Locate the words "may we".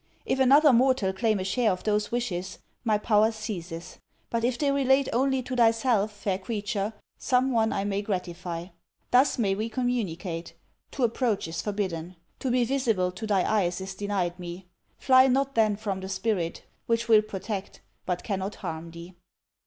9.37-9.69